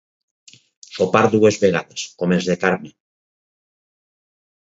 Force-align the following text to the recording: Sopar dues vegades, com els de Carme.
Sopar 0.95 1.21
dues 1.33 1.59
vegades, 1.65 2.07
com 2.21 2.33
els 2.37 2.49
de 2.51 2.57
Carme. 2.63 2.93